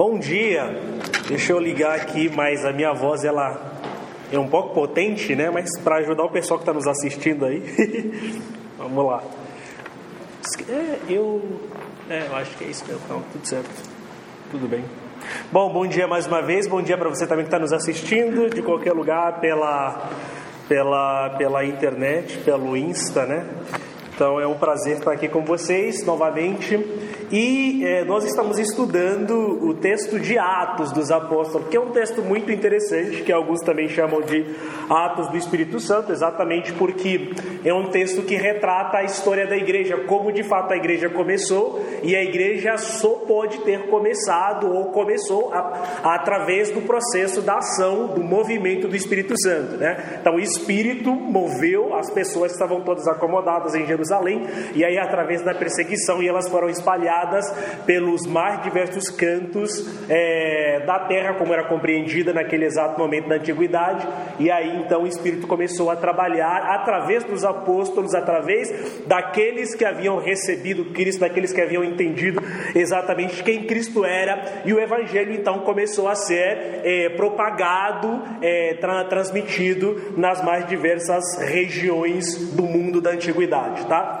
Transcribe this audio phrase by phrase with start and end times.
[0.00, 0.80] Bom dia.
[1.28, 3.76] Deixa eu ligar aqui, mas a minha voz ela
[4.32, 5.50] é um pouco potente, né?
[5.50, 7.60] Mas para ajudar o pessoal que está nos assistindo aí,
[8.78, 9.22] vamos lá.
[10.70, 11.42] É, eu,
[12.08, 12.82] é, eu acho que é isso.
[12.88, 13.68] Então, tudo certo,
[14.50, 14.82] tudo bem.
[15.52, 16.66] Bom, bom dia mais uma vez.
[16.66, 20.08] Bom dia para você também que está nos assistindo de qualquer lugar pela
[20.66, 23.46] pela pela internet, pelo Insta, né?
[24.14, 26.78] Então é um prazer estar aqui com vocês novamente.
[27.32, 32.22] E é, nós estamos estudando o texto de Atos dos Apóstolos, que é um texto
[32.22, 34.44] muito interessante, que alguns também chamam de
[34.88, 37.30] Atos do Espírito Santo, exatamente porque
[37.64, 41.80] é um texto que retrata a história da igreja, como de fato a igreja começou,
[42.02, 48.08] e a igreja só pode ter começado ou começou a, através do processo da ação,
[48.08, 49.76] do movimento do Espírito Santo.
[49.76, 50.18] Né?
[50.20, 55.54] Então o Espírito moveu, as pessoas estavam todas acomodadas em Jerusalém, e aí através da
[55.54, 57.50] perseguição, e elas foram espalhadas espalhadas
[57.84, 64.06] pelos mais diversos cantos é, da terra, como era compreendida naquele exato momento da antiguidade.
[64.38, 70.18] E aí então o Espírito começou a trabalhar através dos apóstolos, através daqueles que haviam
[70.18, 72.40] recebido Cristo, daqueles que haviam entendido
[72.74, 74.62] exatamente quem Cristo era.
[74.64, 81.24] E o Evangelho então começou a ser é, propagado, é, tra transmitido nas mais diversas
[81.38, 84.19] regiões do mundo da antiguidade, tá?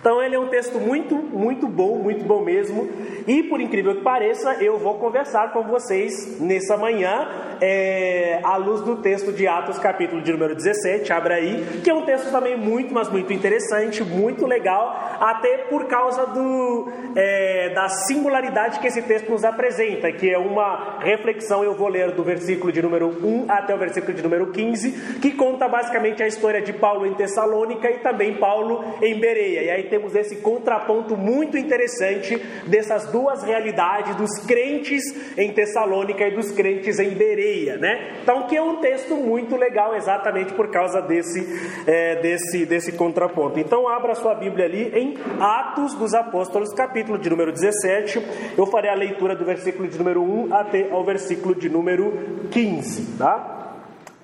[0.00, 2.88] Então ele é um texto muito, muito bom, muito bom mesmo.
[3.26, 7.28] E por incrível que pareça, eu vou conversar com vocês nessa manhã,
[7.60, 11.94] é, à luz do texto de Atos, capítulo de número 17, abra aí, que é
[11.94, 17.88] um texto também muito, mas muito interessante, muito legal, até por causa do, é, da
[17.88, 22.72] singularidade que esse texto nos apresenta, que é uma reflexão, eu vou ler do versículo
[22.72, 26.72] de número 1 até o versículo de número 15, que conta basicamente a história de
[26.72, 29.62] Paulo em Tessalônica e também Paulo em Bereia.
[29.64, 35.02] E aí temos esse contraponto muito interessante dessas duas realidades dos crentes
[35.36, 38.18] em Tessalônica e dos crentes em Bereia, né?
[38.22, 41.46] Então, que é um texto muito legal exatamente por causa desse,
[41.86, 43.58] é, desse, desse contraponto.
[43.58, 48.22] Então, abra sua Bíblia ali em Atos dos Apóstolos, capítulo de número 17.
[48.56, 52.12] Eu farei a leitura do versículo de número 1 até ao versículo de número
[52.50, 53.56] 15, tá?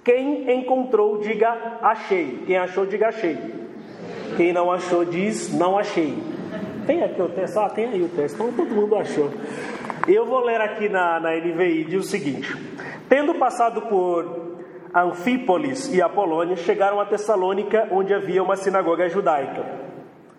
[0.04, 2.42] Quem encontrou, diga achei.
[2.46, 3.63] Quem achou, diga achei.
[4.36, 6.16] Quem não achou diz não achei.
[6.86, 7.58] Tem aqui o texto?
[7.58, 8.34] Ah, tem aí o texto.
[8.34, 9.30] Então todo mundo achou.
[10.06, 12.54] Eu vou ler aqui na, na NVI, diz o seguinte:
[13.08, 14.54] Tendo passado por
[14.94, 19.64] Anfípolis e Apolônia, chegaram a Tessalônica, onde havia uma sinagoga judaica.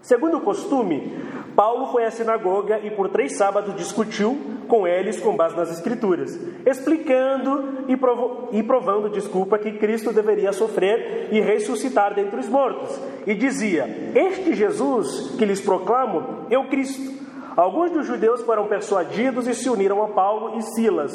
[0.02, 1.18] Segundo o costume,
[1.56, 6.38] Paulo foi à sinagoga e por três sábados discutiu com eles com base nas Escrituras,
[6.66, 13.00] explicando e, provo e provando, desculpa, que Cristo deveria sofrer e ressuscitar dentre os mortos.
[13.26, 17.24] E dizia: Este Jesus que lhes proclamo é o Cristo.
[17.56, 21.14] Alguns dos judeus foram persuadidos e se uniram a Paulo e Silas,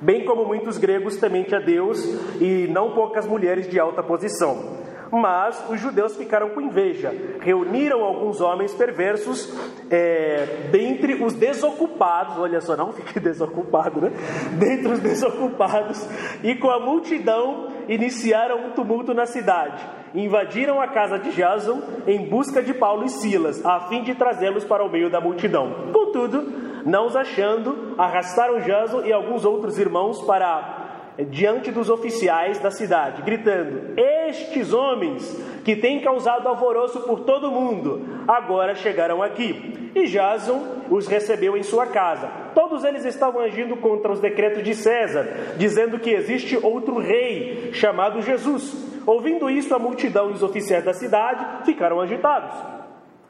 [0.00, 2.02] bem como muitos gregos temente a Deus
[2.40, 4.87] e não poucas mulheres de alta posição.
[5.10, 9.52] Mas os judeus ficaram com inveja, reuniram alguns homens perversos
[9.90, 14.12] é, dentre os desocupados, olha só, não fique desocupado, né?
[14.58, 16.06] Dentre os desocupados,
[16.42, 19.82] e com a multidão iniciaram um tumulto na cidade.
[20.14, 24.64] Invadiram a casa de Jason em busca de Paulo e Silas, a fim de trazê-los
[24.64, 25.90] para o meio da multidão.
[25.92, 30.77] Contudo, não os achando, arrastaram Jason e alguns outros irmãos para
[31.24, 38.24] diante dos oficiais da cidade, gritando: Estes homens que têm causado alvoroço por todo mundo,
[38.26, 39.90] agora chegaram aqui.
[39.94, 42.28] E Jason os recebeu em sua casa.
[42.54, 48.22] Todos eles estavam agindo contra os decretos de César, dizendo que existe outro rei chamado
[48.22, 48.86] Jesus.
[49.06, 52.54] Ouvindo isso, a multidão e os oficiais da cidade ficaram agitados.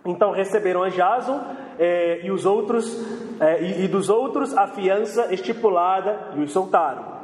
[0.04, 1.40] Então receberam a Jason
[1.78, 3.06] eh, e os outros
[3.40, 7.17] eh, e, e dos outros a fiança estipulada e os soltaram.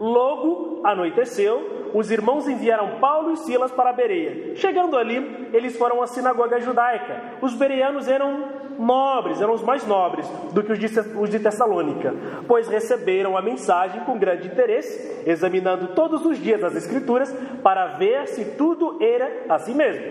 [0.00, 4.56] Logo anoiteceu, os irmãos enviaram Paulo e Silas para Bereia.
[4.56, 7.20] Chegando ali, eles foram à sinagoga judaica.
[7.42, 8.44] Os bereanos eram
[8.78, 12.14] nobres, eram os mais nobres do que os de Tessalônica,
[12.48, 17.30] pois receberam a mensagem com grande interesse, examinando todos os dias as Escrituras
[17.62, 20.02] para ver se tudo era assim mesmo.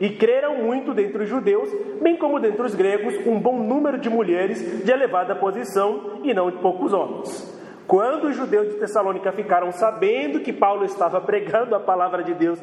[0.00, 1.68] E creram muito dentre os judeus,
[2.00, 6.48] bem como dentre os gregos, um bom número de mulheres de elevada posição e não
[6.48, 7.61] de poucos homens.
[7.92, 12.58] Quando os judeus de Tessalônica ficaram sabendo que Paulo estava pregando a palavra de Deus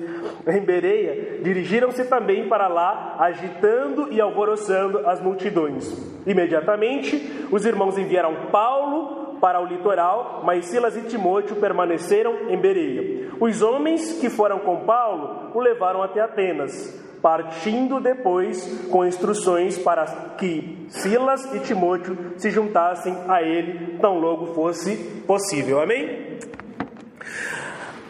[0.48, 5.86] em Bereia, dirigiram-se também para lá, agitando e alvoroçando as multidões.
[6.26, 13.30] Imediatamente, os irmãos enviaram Paulo para o litoral, mas Silas e Timóteo permaneceram em Bereia.
[13.40, 17.08] Os homens que foram com Paulo o levaram até Atenas.
[17.22, 20.06] Partindo depois com instruções para
[20.38, 24.96] que Silas e Timóteo se juntassem a ele tão logo fosse
[25.28, 25.82] possível.
[25.82, 26.40] Amém?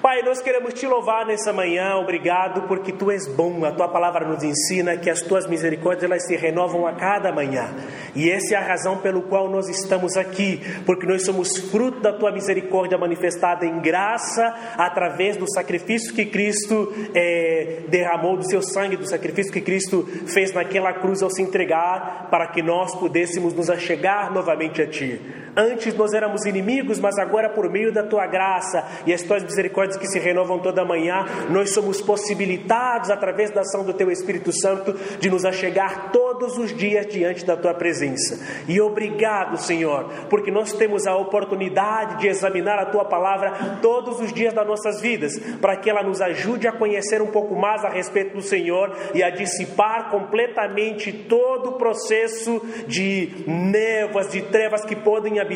[0.01, 4.25] Pai, nós queremos te louvar nessa manhã, obrigado porque tu és bom, a tua palavra
[4.25, 7.75] nos ensina que as tuas misericórdias elas se renovam a cada manhã.
[8.15, 12.13] E essa é a razão pelo qual nós estamos aqui, porque nós somos fruto da
[12.13, 18.95] tua misericórdia manifestada em graça através do sacrifício que Cristo é, derramou, do seu sangue,
[18.95, 23.69] do sacrifício que Cristo fez naquela cruz ao se entregar, para que nós pudéssemos nos
[23.69, 25.19] achegar novamente a ti.
[25.59, 29.97] Antes nós éramos inimigos, mas agora por meio da tua graça e as tuas misericórdias
[29.97, 34.94] que se renovam toda manhã, nós somos possibilitados através da ação do teu Espírito Santo
[35.19, 38.39] de nos achegar todos os dias diante da tua presença.
[38.69, 44.31] E obrigado, Senhor, porque nós temos a oportunidade de examinar a tua palavra todos os
[44.31, 47.89] dias das nossas vidas, para que ela nos ajude a conhecer um pouco mais a
[47.89, 54.95] respeito do Senhor e a dissipar completamente todo o processo de névoas, de trevas que
[54.95, 55.48] podem habitar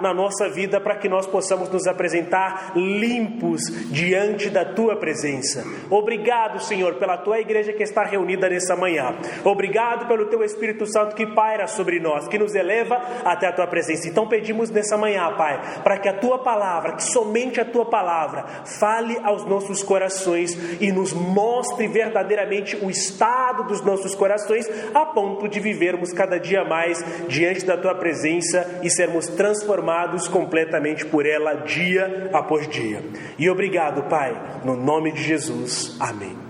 [0.00, 5.64] na nossa vida, para que nós possamos nos apresentar limpos diante da tua presença.
[5.90, 9.16] Obrigado, Senhor, pela tua igreja que está reunida nessa manhã.
[9.44, 13.66] Obrigado pelo teu Espírito Santo que paira sobre nós, que nos eleva até a tua
[13.66, 14.08] presença.
[14.08, 18.44] Então pedimos nessa manhã, Pai, para que a tua palavra, que somente a tua palavra,
[18.64, 25.48] fale aos nossos corações e nos mostre verdadeiramente o estado dos nossos corações, a ponto
[25.48, 31.54] de vivermos cada dia mais diante da tua presença e sermos transformados completamente por ela
[31.64, 33.02] dia após dia.
[33.38, 35.96] E obrigado, Pai, no nome de Jesus.
[35.98, 36.46] Amém.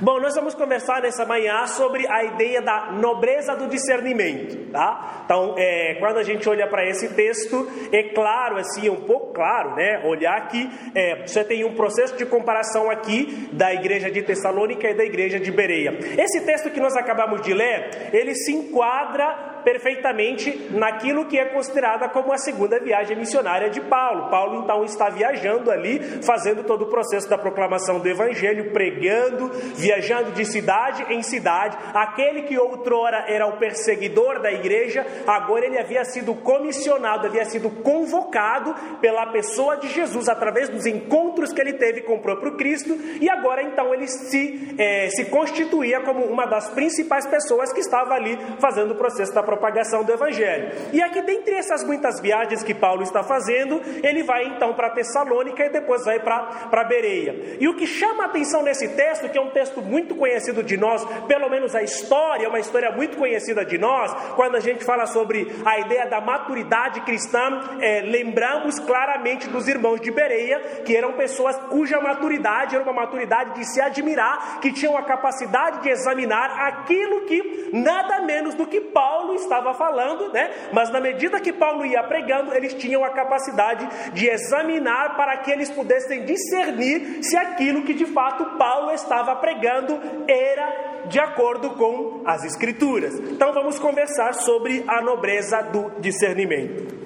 [0.00, 5.22] Bom, nós vamos conversar nessa manhã sobre a ideia da nobreza do discernimento, tá?
[5.24, 9.32] Então, é, quando a gente olha para esse texto, é claro, assim, é um pouco
[9.32, 10.02] claro, né?
[10.04, 14.94] Olhar que é, você tem um processo de comparação aqui da igreja de Tessalônica e
[14.94, 15.96] da igreja de Bereia.
[16.18, 22.08] Esse texto que nós acabamos de ler, ele se enquadra perfeitamente naquilo que é considerada
[22.08, 24.30] como a segunda viagem missionária de Paulo.
[24.30, 30.32] Paulo então está viajando ali, fazendo todo o processo da proclamação do evangelho, pregando, viajando
[30.32, 31.76] de cidade em cidade.
[31.94, 37.70] Aquele que outrora era o perseguidor da igreja, agora ele havia sido comissionado, havia sido
[37.70, 42.94] convocado pela pessoa de Jesus através dos encontros que ele teve com o próprio Cristo,
[43.20, 48.14] e agora então ele se, é, se constituía como uma das principais pessoas que estava
[48.14, 50.72] ali fazendo o processo da propagação do Evangelho.
[50.92, 55.62] E aqui, dentre essas muitas viagens que Paulo está fazendo, ele vai então para Tessalônica
[55.64, 57.58] e depois vai para Bereia.
[57.60, 60.76] E o que chama a atenção nesse texto, que é um texto muito conhecido de
[60.76, 64.84] nós, pelo menos a história, é uma história muito conhecida de nós, quando a gente
[64.84, 70.96] fala sobre a ideia da maturidade cristã, é, lembramos claramente dos irmãos de Bereia, que
[70.96, 75.90] eram pessoas cuja maturidade era uma maturidade de se admirar, que tinham a capacidade de
[75.90, 80.50] examinar aquilo que nada menos do que Paulo estava falando, né?
[80.72, 85.50] Mas na medida que Paulo ia pregando, eles tinham a capacidade de examinar para que
[85.50, 92.22] eles pudessem discernir se aquilo que de fato Paulo estava pregando era de acordo com
[92.24, 93.14] as Escrituras.
[93.18, 97.02] Então vamos conversar sobre a nobreza do discernimento.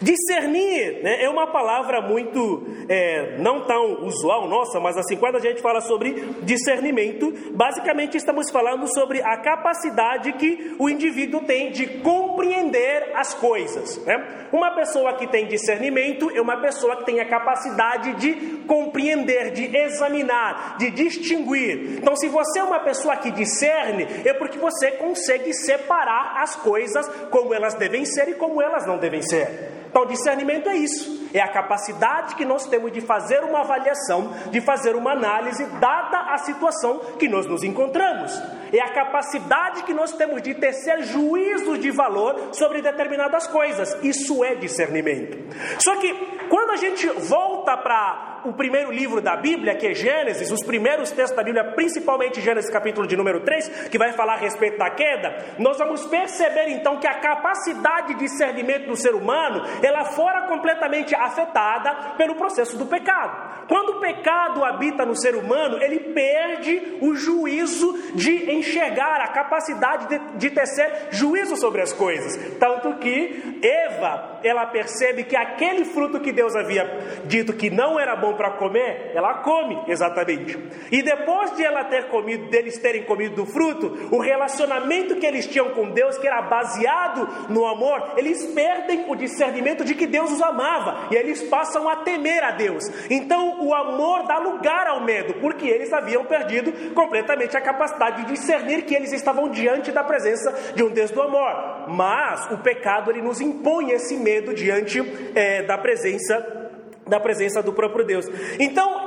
[0.00, 5.40] Discernir né, é uma palavra muito é, não tão usual nossa, mas assim, quando a
[5.40, 6.12] gente fala sobre
[6.42, 14.04] discernimento, basicamente estamos falando sobre a capacidade que o indivíduo tem de compreender as coisas.
[14.04, 14.48] Né?
[14.52, 19.76] Uma pessoa que tem discernimento é uma pessoa que tem a capacidade de compreender, de
[19.76, 21.98] examinar, de distinguir.
[21.98, 27.08] Então, se você é uma pessoa que discerne, é porque você consegue separar as coisas
[27.30, 29.85] como elas devem ser e como elas não devem ser.
[29.96, 34.60] Então, discernimento é isso, é a capacidade que nós temos de fazer uma avaliação, de
[34.60, 38.32] fazer uma análise, dada a situação que nós nos encontramos.
[38.72, 43.96] É a capacidade que nós temos de tecer juízos de valor sobre determinadas coisas.
[44.02, 45.38] Isso é discernimento.
[45.78, 46.12] Só que,
[46.48, 51.10] quando a gente volta para o primeiro livro da Bíblia, que é Gênesis, os primeiros
[51.10, 54.90] textos da Bíblia, principalmente Gênesis capítulo de número 3, que vai falar a respeito da
[54.90, 60.46] queda, nós vamos perceber então que a capacidade de discernimento do ser humano, ela fora
[60.46, 63.66] completamente afetada pelo processo do pecado.
[63.68, 70.06] Quando o pecado habita no ser humano, ele perde o juízo de enxergar, a capacidade
[70.08, 72.36] de, de tecer juízo sobre as coisas.
[72.58, 76.84] Tanto que Eva, ela percebe que aquele fruto que Deus havia
[77.24, 80.56] dito que não era bom para comer, ela come, exatamente.
[80.90, 85.46] E depois de ela ter comido, deles terem comido do fruto, o relacionamento que eles
[85.46, 90.30] tinham com Deus, que era baseado no amor, eles perdem o discernimento de que Deus
[90.30, 92.84] os amava e eles passam a temer a Deus.
[93.10, 98.32] Então o amor dá lugar ao medo, porque eles haviam perdido completamente a capacidade de
[98.32, 101.88] discernir que eles estavam diante da presença de um Deus do amor.
[101.88, 105.00] Mas o pecado ele nos impõe esse medo diante
[105.34, 106.66] é, da presença
[107.06, 108.26] da presença do próprio Deus.
[108.58, 109.05] Então,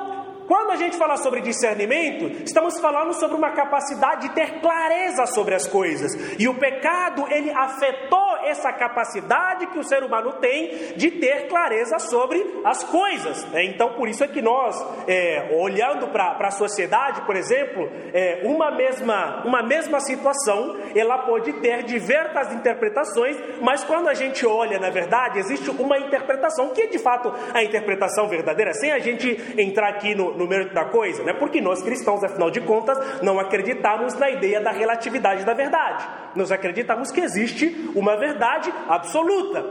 [0.49, 5.53] quando a gente fala sobre discernimento, estamos falando sobre uma capacidade de ter clareza sobre
[5.53, 6.11] as coisas.
[6.39, 11.99] E o pecado, ele afetou essa capacidade que o ser humano tem de ter clareza
[11.99, 13.45] sobre as coisas.
[13.51, 13.65] Né?
[13.65, 14.75] Então, por isso é que nós,
[15.07, 21.53] é, olhando para a sociedade, por exemplo, é, uma, mesma, uma mesma situação, ela pode
[21.61, 26.87] ter diversas interpretações, mas quando a gente olha, na verdade, existe uma interpretação, que é
[26.87, 31.23] de fato a interpretação verdadeira, sem a gente entrar aqui no, no mérito da coisa,
[31.23, 31.33] né?
[31.33, 36.07] porque nós cristãos, afinal de contas, não acreditamos na ideia da relatividade da verdade.
[36.35, 39.65] Nós acreditamos que existe uma verdade absoluta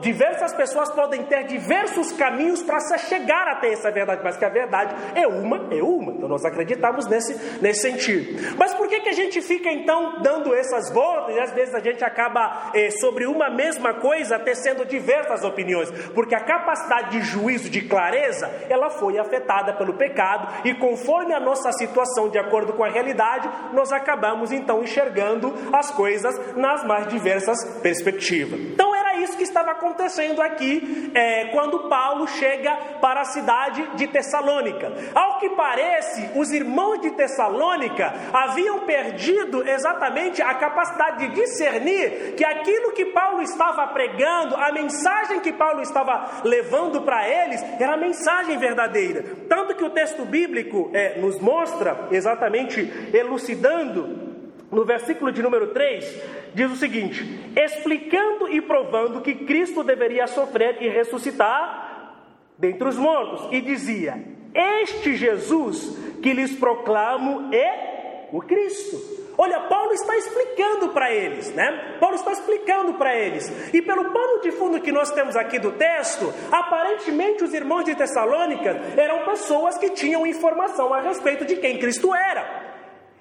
[0.00, 4.48] diversas pessoas podem ter diversos caminhos para se chegar até essa verdade, mas que a
[4.48, 6.12] verdade é uma, é uma.
[6.12, 8.56] Então nós acreditamos nesse, nesse sentido.
[8.56, 11.80] Mas por que, que a gente fica então dando essas voltas e às vezes a
[11.80, 15.90] gente acaba eh, sobre uma mesma coisa tecendo diversas opiniões?
[16.14, 21.40] Porque a capacidade de juízo, de clareza, ela foi afetada pelo pecado e conforme a
[21.40, 27.06] nossa situação, de acordo com a realidade, nós acabamos então enxergando as coisas nas mais
[27.08, 28.60] diversas perspectivas.
[28.60, 34.06] Então era isso que estava acontecendo aqui é, quando Paulo chega para a cidade de
[34.06, 34.92] Tessalônica.
[35.14, 42.44] Ao que parece, os irmãos de Tessalônica haviam perdido exatamente a capacidade de discernir que
[42.44, 47.96] aquilo que Paulo estava pregando, a mensagem que Paulo estava levando para eles, era a
[47.96, 49.24] mensagem verdadeira.
[49.48, 54.31] Tanto que o texto bíblico é, nos mostra, exatamente elucidando
[54.72, 56.22] no versículo de número 3,
[56.54, 62.16] diz o seguinte: explicando e provando que Cristo deveria sofrer e ressuscitar
[62.58, 64.18] dentre os mortos, e dizia:
[64.54, 69.22] Este Jesus que lhes proclamo é o Cristo.
[69.36, 71.96] Olha, Paulo está explicando para eles, né?
[71.98, 73.74] Paulo está explicando para eles.
[73.74, 77.94] E pelo pano de fundo que nós temos aqui do texto, aparentemente os irmãos de
[77.94, 82.71] Tessalônica eram pessoas que tinham informação a respeito de quem Cristo era.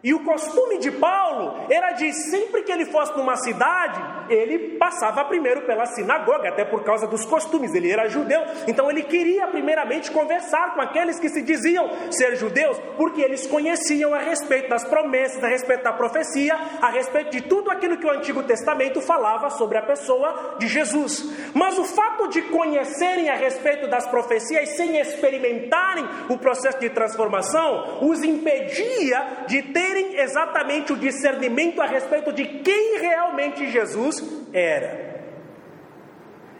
[0.03, 5.23] E o costume de Paulo era de sempre que ele fosse numa cidade, ele passava
[5.25, 10.09] primeiro pela sinagoga, até por causa dos costumes, ele era judeu, então ele queria primeiramente
[10.09, 15.43] conversar com aqueles que se diziam ser judeus, porque eles conheciam a respeito das promessas,
[15.43, 19.77] a respeito da profecia, a respeito de tudo aquilo que o Antigo Testamento falava sobre
[19.77, 21.23] a pessoa de Jesus.
[21.53, 27.99] Mas o fato de conhecerem a respeito das profecias sem experimentarem o processo de transformação
[28.01, 35.11] os impedia de ter terem exatamente o discernimento a respeito de quem realmente Jesus era.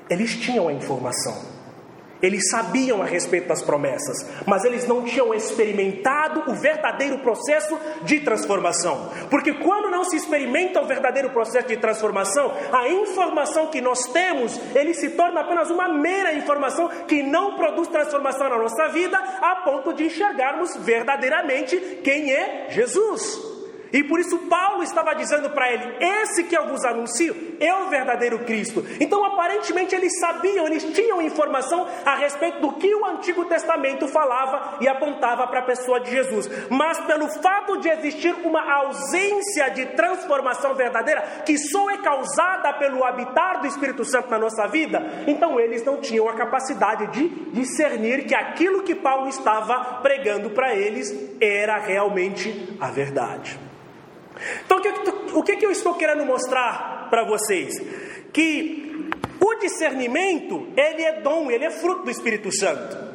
[0.10, 1.34] Eles tinham a informação,
[2.22, 8.20] eles sabiam a respeito das promessas, mas eles não tinham experimentado o verdadeiro processo de
[8.20, 9.10] transformação.
[9.30, 14.60] Porque quando não se experimenta o verdadeiro processo de transformação, a informação que nós temos,
[14.76, 19.58] ele se torna apenas uma mera informação que não produz transformação na nossa vida, a
[19.64, 23.51] ponto de enxergarmos verdadeiramente quem é Jesus.
[23.94, 27.90] E por isso Paulo estava dizendo para ele: Esse que eu vos anuncio é o
[27.90, 28.86] verdadeiro Cristo.
[29.00, 34.78] Então, aparentemente, eles sabiam, eles tinham informação a respeito do que o Antigo Testamento falava
[34.80, 36.50] e apontava para a pessoa de Jesus.
[36.70, 43.04] Mas pelo fato de existir uma ausência de transformação verdadeira, que só é causada pelo
[43.04, 48.26] habitar do Espírito Santo na nossa vida, então eles não tinham a capacidade de discernir
[48.26, 53.60] que aquilo que Paulo estava pregando para eles era realmente a verdade.
[54.66, 57.74] Então, o que, o que eu estou querendo mostrar para vocês?
[58.34, 63.12] Que o discernimento, ele é dom, ele é fruto do Espírito Santo.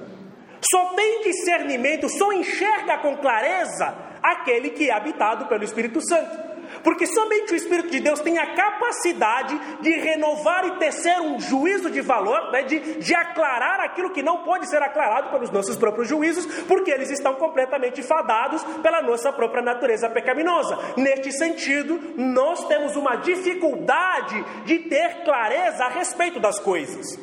[0.70, 6.45] Só tem discernimento, só enxerga com clareza aquele que é habitado pelo Espírito Santo.
[6.86, 11.90] Porque somente o Espírito de Deus tem a capacidade de renovar e tecer um juízo
[11.90, 16.08] de valor, né, de, de aclarar aquilo que não pode ser aclarado pelos nossos próprios
[16.08, 20.78] juízos, porque eles estão completamente fadados pela nossa própria natureza pecaminosa.
[20.96, 27.18] Neste sentido, nós temos uma dificuldade de ter clareza a respeito das coisas.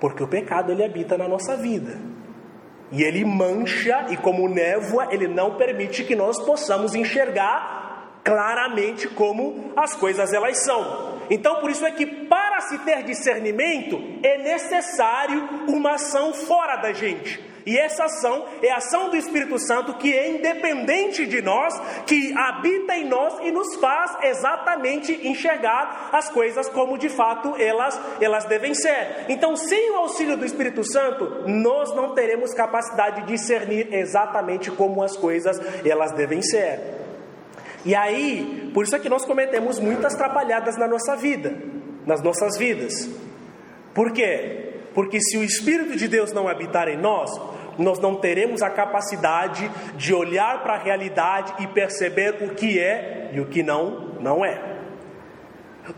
[0.00, 2.15] Porque o pecado ele habita na nossa vida.
[2.92, 9.72] E ele mancha, e como névoa, ele não permite que nós possamos enxergar claramente como
[9.76, 11.16] as coisas elas são.
[11.30, 16.92] Então, por isso é que para se ter discernimento, é necessário uma ação fora da
[16.92, 17.40] gente.
[17.66, 22.32] E essa ação é a ação do Espírito Santo que é independente de nós, que
[22.32, 28.44] habita em nós e nos faz exatamente enxergar as coisas como de fato elas, elas
[28.44, 29.26] devem ser.
[29.28, 35.02] Então, sem o auxílio do Espírito Santo, nós não teremos capacidade de discernir exatamente como
[35.02, 36.80] as coisas elas devem ser.
[37.84, 41.52] E aí, por isso é que nós cometemos muitas atrapalhadas na nossa vida,
[42.06, 43.08] nas nossas vidas.
[43.92, 44.65] Por quê?
[44.96, 47.30] Porque se o Espírito de Deus não habitar em nós,
[47.78, 53.28] nós não teremos a capacidade de olhar para a realidade e perceber o que é
[53.34, 54.58] e o que não, não é.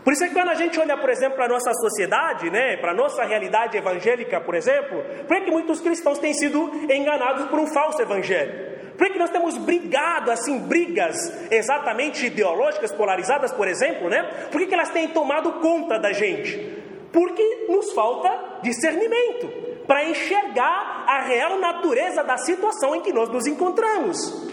[0.03, 2.75] Por isso é que quando a gente olha, por exemplo, para a nossa sociedade, né,
[2.75, 7.57] para a nossa realidade evangélica, por exemplo, por que muitos cristãos têm sido enganados por
[7.57, 8.67] um falso evangelho?
[8.97, 11.15] Por que nós temos brigado, assim, brigas
[11.49, 14.23] exatamente ideológicas, polarizadas, por exemplo, né?
[14.51, 16.78] Por que, que elas têm tomado conta da gente?
[17.11, 19.47] Porque nos falta discernimento
[19.87, 24.47] para enxergar a real natureza da situação em que nós nos encontramos.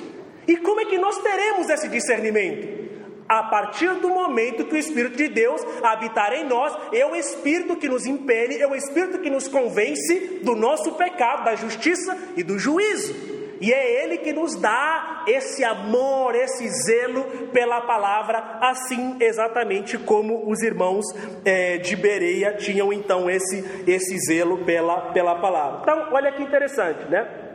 [0.48, 2.86] E como é que nós teremos esse discernimento?
[3.28, 7.76] A partir do momento que o Espírito de Deus habitar em nós, é o Espírito
[7.76, 12.42] que nos impele, é o Espírito que nos convence do nosso pecado, da justiça e
[12.44, 13.36] do juízo.
[13.60, 20.48] E é Ele que nos dá esse amor, esse zelo pela palavra, assim exatamente como
[20.48, 21.04] os irmãos
[21.44, 25.80] é, de Bereia tinham então esse, esse zelo pela, pela palavra.
[25.82, 27.45] Então, olha que interessante, né?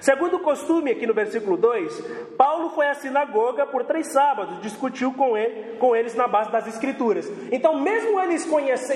[0.00, 2.00] Segundo o costume, aqui no versículo 2,
[2.36, 6.66] Paulo foi à sinagoga por três sábados, discutiu com, ele, com eles na base das
[6.66, 7.30] Escrituras.
[7.50, 8.46] Então, mesmo eles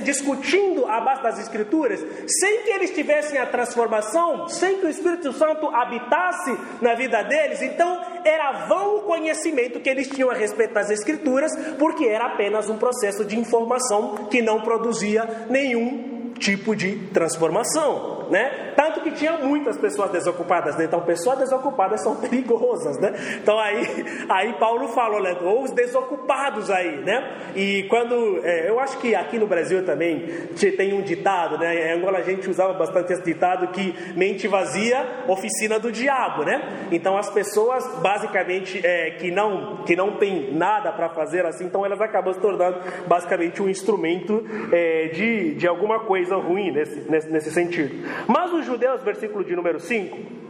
[0.02, 5.33] discutindo a base das Escrituras, sem que eles tivessem a transformação, sem que o Espírito
[5.33, 10.75] Santo habitasse na vida deles, então era vão o conhecimento que eles tinham a respeito
[10.75, 16.97] das Escrituras, porque era apenas um processo de informação que não produzia nenhum tipo de
[17.09, 18.70] transformação né?
[18.81, 20.87] Tanto que tinha muitas pessoas desocupadas, né?
[20.87, 23.13] Então, pessoas desocupadas são perigosas, né?
[23.37, 23.85] Então, aí,
[24.27, 25.37] aí Paulo falou, né?
[25.43, 27.51] Ou os desocupados aí, né?
[27.55, 30.27] E quando, é, eu acho que aqui no Brasil também
[30.79, 31.91] tem um ditado, né?
[31.91, 36.89] Em Angola a gente usava bastante esse ditado que mente vazia, oficina do diabo, né?
[36.91, 41.85] Então, as pessoas, basicamente, é, que não que não tem nada para fazer assim, então
[41.85, 47.28] elas acabam se tornando basicamente um instrumento é, de, de alguma coisa ruim nesse, nesse,
[47.28, 47.95] nesse sentido.
[48.26, 50.41] Mas judeus, versículo de número 5,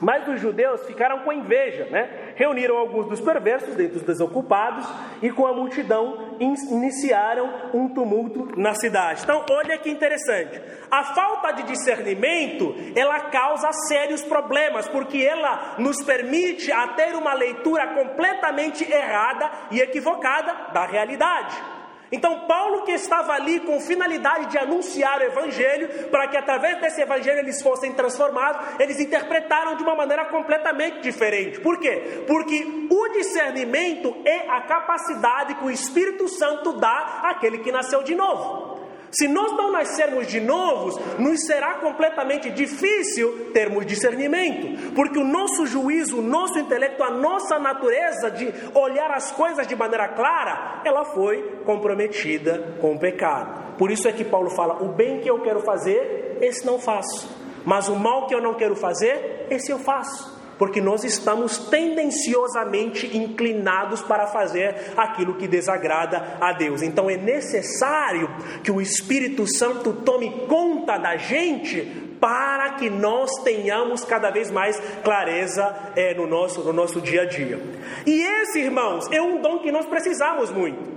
[0.00, 2.34] mas os judeus ficaram com inveja, né?
[2.34, 4.86] Reuniram alguns dos perversos dentre os desocupados
[5.22, 9.22] e com a multidão iniciaram um tumulto na cidade.
[9.22, 10.60] Então, olha que interessante.
[10.90, 17.32] A falta de discernimento, ela causa sérios problemas, porque ela nos permite a ter uma
[17.32, 21.75] leitura completamente errada e equivocada da realidade.
[22.10, 27.00] Então, Paulo, que estava ali com finalidade de anunciar o Evangelho, para que através desse
[27.00, 31.60] Evangelho eles fossem transformados, eles interpretaram de uma maneira completamente diferente.
[31.60, 32.24] Por quê?
[32.26, 38.14] Porque o discernimento é a capacidade que o Espírito Santo dá àquele que nasceu de
[38.14, 38.75] novo.
[39.10, 45.66] Se nós não nascermos de novos, nos será completamente difícil termos discernimento, porque o nosso
[45.66, 51.04] juízo, o nosso intelecto, a nossa natureza de olhar as coisas de maneira clara, ela
[51.04, 53.76] foi comprometida com o pecado.
[53.76, 57.28] Por isso é que Paulo fala: o bem que eu quero fazer, esse não faço,
[57.64, 63.16] mas o mal que eu não quero fazer, esse eu faço porque nós estamos tendenciosamente
[63.16, 66.82] inclinados para fazer aquilo que desagrada a Deus.
[66.82, 68.28] Então é necessário
[68.62, 74.80] que o Espírito Santo tome conta da gente para que nós tenhamos cada vez mais
[75.04, 77.60] clareza é, no, nosso, no nosso dia a dia.
[78.06, 80.95] E esse, irmãos, é um dom que nós precisamos muito.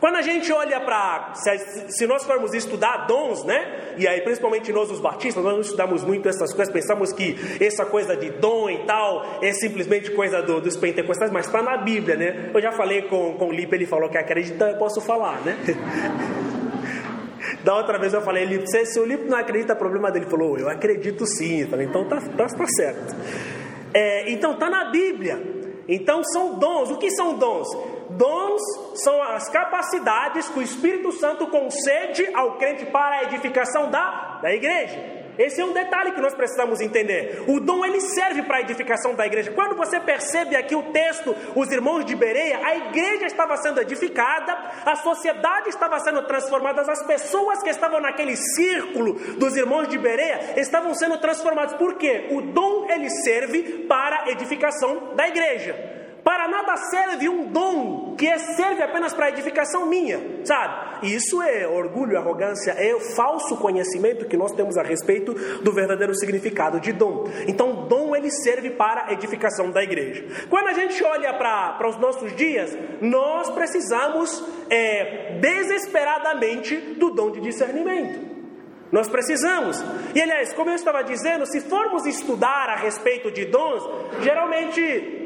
[0.00, 3.94] Quando a gente olha para, se, se, nós formos estudar dons, né?
[3.98, 7.84] E aí, principalmente nós, os batistas, nós não estudamos muito essas coisas, pensamos que essa
[7.84, 12.16] coisa de dom e tal é simplesmente coisa do, dos pentecostais, mas está na Bíblia,
[12.16, 12.50] né?
[12.54, 15.58] Eu já falei com, com o Lipe, ele falou que acredita, eu posso falar, né?
[17.64, 20.24] Da outra vez eu falei, Lipe, se, o Lipe não acredita, problema dele.
[20.24, 21.62] Ele falou, eu acredito sim.
[21.62, 23.14] Eu falei, então tá, tá, tá certo.
[23.92, 25.59] É, então tá na Bíblia.
[25.90, 26.90] Então são dons.
[26.90, 27.68] O que são dons?
[28.10, 28.62] Dons
[28.94, 34.54] são as capacidades que o Espírito Santo concede ao crente para a edificação da, da
[34.54, 35.19] igreja.
[35.40, 37.44] Esse é um detalhe que nós precisamos entender.
[37.48, 39.50] O dom ele serve para a edificação da igreja.
[39.52, 44.52] Quando você percebe aqui o texto, os irmãos de Bereia, a igreja estava sendo edificada,
[44.84, 50.60] a sociedade estava sendo transformada, as pessoas que estavam naquele círculo dos irmãos de Bereia
[50.60, 51.72] estavam sendo transformadas.
[51.78, 52.28] Por quê?
[52.32, 55.99] O dom ele serve para a edificação da igreja.
[56.22, 61.08] Para nada serve um dom que serve apenas para edificação minha, sabe?
[61.14, 66.14] Isso é orgulho, arrogância, é o falso conhecimento que nós temos a respeito do verdadeiro
[66.14, 67.24] significado de dom.
[67.46, 70.24] Então, dom ele serve para edificação da igreja.
[70.48, 77.40] Quando a gente olha para os nossos dias, nós precisamos é, desesperadamente do dom de
[77.40, 78.30] discernimento.
[78.92, 79.82] Nós precisamos.
[80.14, 83.82] E aliás, como eu estava dizendo, se formos estudar a respeito de dons,
[84.20, 85.19] geralmente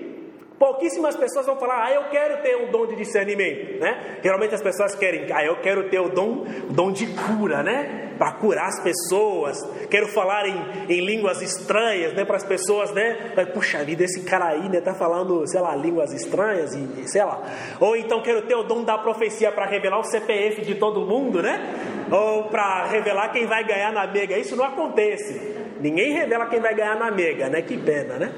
[0.65, 4.17] Pouquíssimas pessoas vão falar, ah, eu quero ter um dom de discernimento, né?
[4.23, 8.15] Geralmente as pessoas querem, ah, eu quero ter o dom, dom de cura, né?
[8.17, 12.25] Para curar as pessoas, quero falar em, em línguas estranhas, né?
[12.25, 13.35] Para as pessoas, né?
[13.53, 14.81] Puxa vida, esse cara aí, né?
[14.81, 17.43] Tá falando, sei lá, línguas estranhas e sei lá.
[17.79, 21.43] Ou então quero ter o dom da profecia para revelar o CPF de todo mundo,
[21.43, 22.07] né?
[22.11, 24.39] Ou para revelar quem vai ganhar na mega.
[24.39, 25.63] Isso não acontece.
[25.79, 27.61] Ninguém revela quem vai ganhar na mega, né?
[27.61, 28.33] Que pena, né?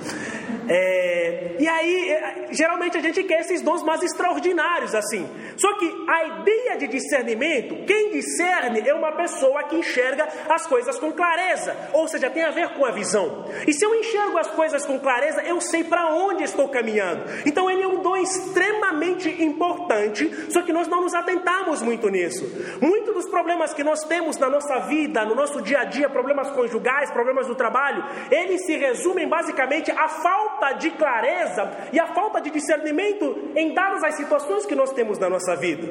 [0.68, 5.28] É, e aí, é, geralmente a gente quer esses dons mais extraordinários assim.
[5.56, 10.98] Só que a ideia de discernimento, quem discerne é uma pessoa que enxerga as coisas
[10.98, 13.46] com clareza, ou seja, tem a ver com a visão.
[13.66, 17.24] E se eu enxergo as coisas com clareza, eu sei para onde estou caminhando.
[17.44, 22.44] Então ele é um dom extremamente importante, só que nós não nos atentamos muito nisso.
[22.80, 26.50] Muitos dos problemas que nós temos na nossa vida, no nosso dia a dia, problemas
[26.50, 32.06] conjugais, problemas do trabalho, eles se resumem basicamente à falta falta de clareza e a
[32.08, 35.88] falta de discernimento em dadas as situações que nós temos na nossa vida,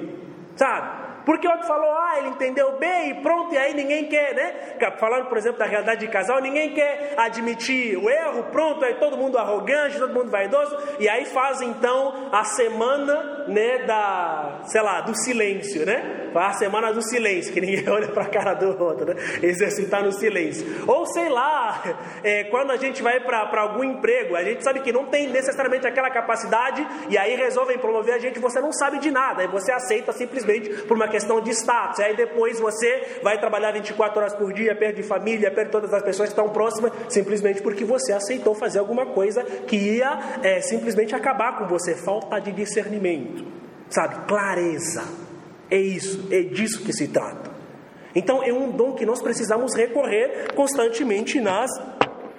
[0.55, 1.05] sabe?
[1.25, 4.77] Porque outro falou, ah, ele entendeu bem e pronto, e aí ninguém quer, né?
[4.99, 9.17] Falando, por exemplo, da realidade de casal, ninguém quer admitir o erro, pronto, aí todo
[9.17, 15.01] mundo arrogante, todo mundo vaidoso, e aí faz então a semana, né, da, sei lá,
[15.01, 16.29] do silêncio, né?
[16.35, 19.15] A semana do silêncio, que ninguém olha para a cara do outro, né?
[19.41, 20.65] Exercitar no silêncio.
[20.85, 21.81] Ou sei lá,
[22.23, 25.87] é, quando a gente vai para algum emprego, a gente sabe que não tem necessariamente
[25.87, 29.71] aquela capacidade, e aí resolvem promover a gente, você não sabe de nada, aí você
[29.71, 31.99] aceita simplesmente por uma questão de status.
[31.99, 35.93] Aí depois você vai trabalhar 24 horas por dia, perto de família, perto de todas
[35.93, 40.61] as pessoas que estão próximas, simplesmente porque você aceitou fazer alguma coisa que ia é,
[40.61, 41.95] simplesmente acabar com você.
[41.95, 43.34] Falta de discernimento,
[43.89, 44.27] sabe?
[44.27, 45.03] Clareza.
[45.69, 47.51] É isso, é disso que se trata.
[48.13, 51.69] Então é um dom que nós precisamos recorrer constantemente nas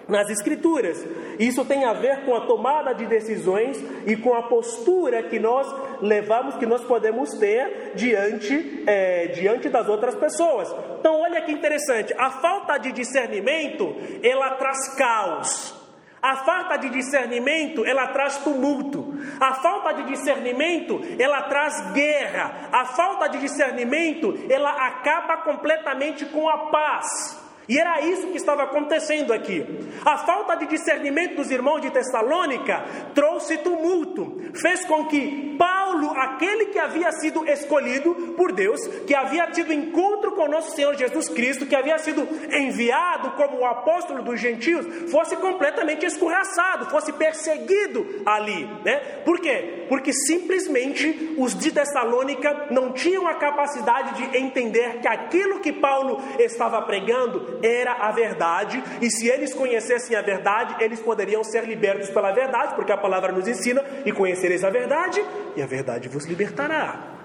[0.08, 1.04] nas Escrituras.
[1.38, 5.66] Isso tem a ver com a tomada de decisões e com a postura que nós
[6.00, 10.72] levamos, que nós podemos ter diante, é, diante das outras pessoas.
[11.00, 15.85] Então, olha que interessante: a falta de discernimento ela traz caos.
[16.22, 19.14] A falta de discernimento, ela traz tumulto.
[19.40, 22.68] A falta de discernimento, ela traz guerra.
[22.72, 27.46] A falta de discernimento, ela acaba completamente com a paz.
[27.68, 29.64] E era isso que estava acontecendo aqui.
[30.04, 36.66] A falta de discernimento dos irmãos de Tessalônica trouxe tumulto, fez com que Paulo, aquele
[36.66, 41.64] que havia sido escolhido por Deus, que havia tido encontro com nosso Senhor Jesus Cristo,
[41.64, 48.68] que havia sido enviado como o apóstolo dos gentios, fosse completamente escorraçado, fosse perseguido ali,
[48.84, 48.96] né?
[49.24, 49.86] Por quê?
[49.88, 56.20] Porque simplesmente os de Tessalônica não tinham a capacidade de entender que aquilo que Paulo
[56.40, 62.10] estava pregando era a verdade, e se eles conhecessem a verdade, eles poderiam ser libertos
[62.10, 65.75] pela verdade, porque a palavra nos ensina: e conhecereis a verdade, e a verdade
[66.08, 67.16] vos libertará.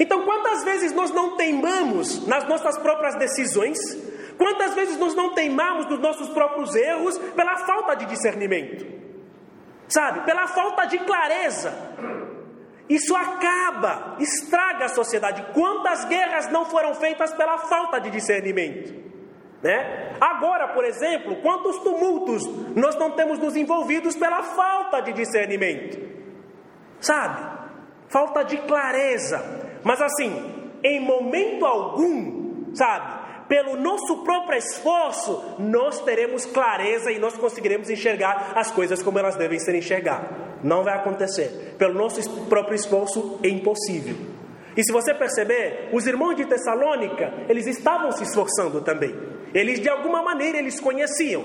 [0.00, 3.78] Então, quantas vezes nós não teimamos nas nossas próprias decisões?
[4.38, 8.86] Quantas vezes nós não teimamos nos nossos próprios erros pela falta de discernimento?
[9.88, 11.72] Sabe, pela falta de clareza.
[12.88, 15.44] Isso acaba, estraga a sociedade.
[15.52, 18.94] Quantas guerras não foram feitas pela falta de discernimento?
[19.62, 20.14] Né?
[20.20, 25.98] Agora, por exemplo, quantos tumultos nós não temos nos envolvidos pela falta de discernimento?
[27.00, 27.56] Sabe?
[28.08, 29.42] Falta de clareza.
[29.82, 33.26] Mas assim, em momento algum, sabe?
[33.48, 39.36] Pelo nosso próprio esforço, nós teremos clareza e nós conseguiremos enxergar as coisas como elas
[39.36, 40.30] devem ser enxergadas.
[40.64, 41.76] Não vai acontecer.
[41.78, 44.16] Pelo nosso próprio esforço é impossível.
[44.76, 49.14] E se você perceber, os irmãos de Tessalônica, eles estavam se esforçando também.
[49.54, 51.42] Eles de alguma maneira eles conheciam,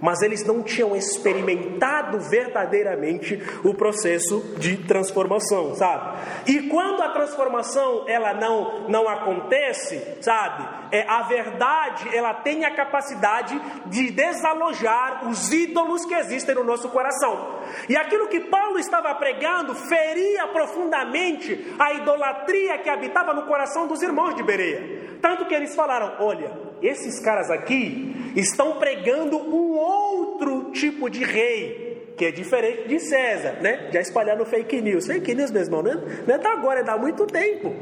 [0.00, 6.18] mas eles não tinham experimentado verdadeiramente o processo de transformação, sabe?
[6.46, 10.80] E quando a transformação ela não não acontece, sabe?
[10.92, 16.88] É a verdade, ela tem a capacidade de desalojar os ídolos que existem no nosso
[16.88, 17.60] coração.
[17.88, 24.02] E aquilo que Paulo estava pregando feria profundamente a idolatria que habitava no coração dos
[24.02, 25.18] irmãos de Bereia.
[25.20, 31.90] Tanto que eles falaram: "Olha, esses caras aqui estão pregando um outro tipo de rei
[32.16, 33.88] que é diferente de César, né?
[33.90, 35.06] Já espalhando fake news.
[35.06, 35.94] Fake news, meu irmão, não é,
[36.26, 37.74] não é da agora, é da muito tempo.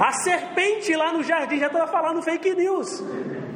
[0.00, 3.00] A serpente lá no jardim já estava falando fake news.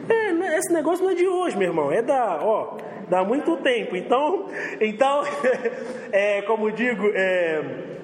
[0.09, 2.77] É, esse negócio não é de hoje, meu irmão, é da, ó,
[3.09, 3.97] dá muito tempo.
[3.97, 4.49] Então,
[4.81, 5.23] então,
[6.13, 7.96] é, como digo, é,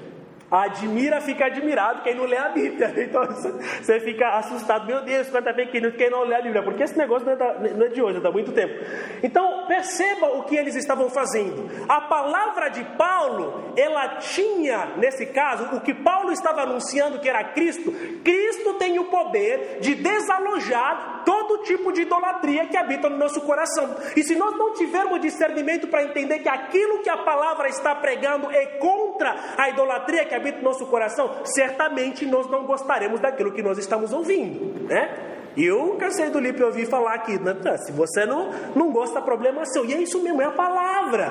[0.53, 2.93] Admira, fica admirado quem não lê a Bíblia.
[3.03, 6.83] Então você fica assustado, meu Deus, quanta fake news, quem não lê a Bíblia, porque
[6.83, 8.75] esse negócio não é, da, não é de hoje, é da muito tempo.
[9.23, 11.71] Então perceba o que eles estavam fazendo.
[11.89, 17.43] A palavra de Paulo, ela tinha, nesse caso, o que Paulo estava anunciando que era
[17.45, 17.91] Cristo.
[18.23, 23.97] Cristo tem o poder de desalojar todo tipo de idolatria que habita no nosso coração.
[24.17, 28.51] E se nós não tivermos discernimento para entender que aquilo que a palavra está pregando
[28.51, 33.63] é contra a idolatria que habita no nosso coração, certamente nós não gostaremos daquilo que
[33.63, 35.33] nós estamos ouvindo, né?
[35.57, 37.55] E eu cansei do Lipe ouvir falar aqui, né?
[37.77, 39.85] se você não, não gosta, problema seu.
[39.85, 41.31] E é isso mesmo, é a palavra.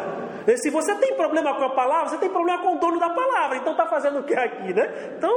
[0.58, 3.58] Se você tem problema com a palavra, você tem problema com o dono da palavra.
[3.58, 5.13] Então está fazendo o que aqui, né?
[5.17, 5.36] Então,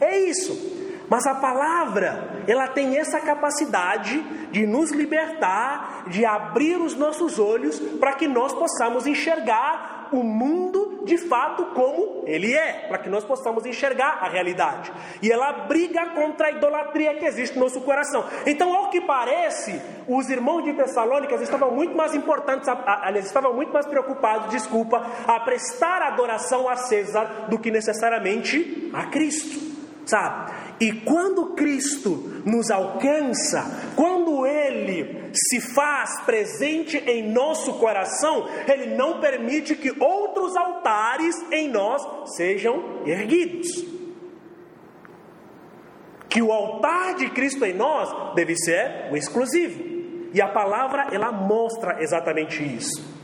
[0.00, 0.84] é isso.
[1.08, 7.78] Mas a palavra, ela tem essa capacidade de nos libertar, de abrir os nossos olhos
[7.78, 13.24] para que nós possamos enxergar o mundo de fato como ele é, para que nós
[13.24, 14.92] possamos enxergar a realidade.
[15.22, 18.24] E ela briga contra a idolatria que existe no nosso coração.
[18.44, 23.72] Então, ao que parece, os irmãos de Tessalônicas estavam muito mais importantes, aliás, estavam muito
[23.72, 30.52] mais preocupados, desculpa, a prestar adoração a César do que necessariamente a Cristo sabe?
[30.78, 39.20] E quando Cristo nos alcança, quando Ele se faz presente em nosso coração, Ele não
[39.20, 42.02] permite que outros altares em nós
[42.36, 43.84] sejam erguidos.
[46.28, 49.82] Que o altar de Cristo em nós deve ser o exclusivo.
[50.34, 53.15] E a palavra ela mostra exatamente isso.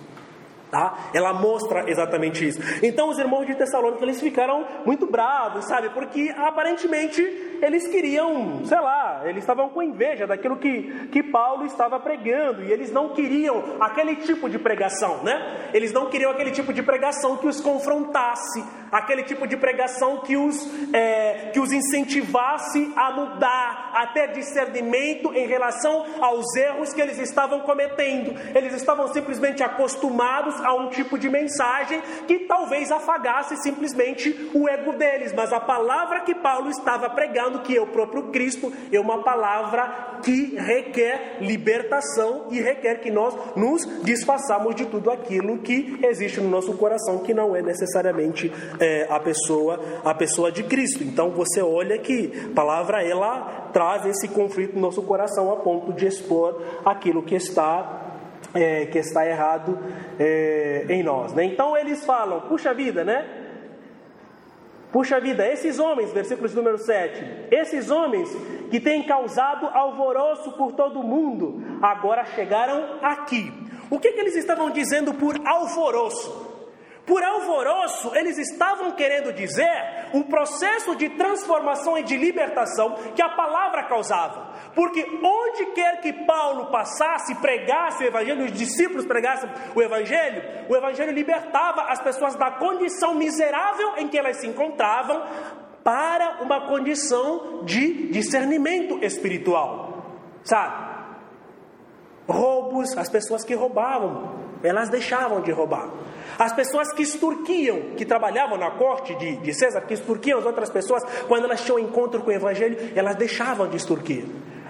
[0.72, 1.10] Tá?
[1.12, 2.58] Ela mostra exatamente isso.
[2.82, 5.90] Então os irmãos de Tessalônica eles ficaram muito bravos, sabe?
[5.90, 7.20] Porque aparentemente
[7.60, 12.72] eles queriam, sei lá, eles estavam com inveja daquilo que, que Paulo estava pregando e
[12.72, 15.68] eles não queriam aquele tipo de pregação, né?
[15.74, 20.38] Eles não queriam aquele tipo de pregação que os confrontasse, aquele tipo de pregação que
[20.38, 20.56] os,
[20.94, 27.18] é, que os incentivasse a mudar, a ter discernimento em relação aos erros que eles
[27.18, 28.34] estavam cometendo.
[28.56, 34.92] Eles estavam simplesmente acostumados a um tipo de mensagem que talvez afagasse simplesmente o ego
[34.92, 39.22] deles, mas a palavra que Paulo estava pregando, que é o próprio Cristo, é uma
[39.22, 46.40] palavra que requer libertação e requer que nós nos desfaçamos de tudo aquilo que existe
[46.40, 51.02] no nosso coração, que não é necessariamente é, a pessoa a pessoa de Cristo.
[51.02, 55.92] Então você olha que a palavra ela traz esse conflito no nosso coração a ponto
[55.92, 58.01] de expor aquilo que está
[58.54, 59.78] é, que está errado
[60.18, 61.32] é, em nós.
[61.32, 61.44] Né?
[61.44, 63.42] Então eles falam, puxa vida, né?
[64.92, 68.28] Puxa vida, esses homens, versículos número 7, esses homens
[68.70, 73.50] que têm causado alvoroço por todo o mundo, agora chegaram aqui.
[73.88, 76.52] O que, que eles estavam dizendo por alvoroço?
[77.06, 83.30] Por alvoroço, eles estavam querendo dizer o processo de transformação e de libertação que a
[83.30, 84.51] palavra causava.
[84.74, 90.76] Porque onde quer que Paulo passasse, pregasse o evangelho, os discípulos pregassem o evangelho, o
[90.76, 95.22] evangelho libertava as pessoas da condição miserável em que elas se encontravam
[95.84, 100.06] para uma condição de discernimento espiritual.
[100.44, 100.92] Sabe?
[102.26, 105.90] Roubos, as pessoas que roubavam, elas deixavam de roubar.
[106.38, 110.70] As pessoas que extorquiam, que trabalhavam na corte de, de César, que extorquiam as outras
[110.70, 114.24] pessoas, quando elas tinham encontro com o Evangelho, elas deixavam de extorquir.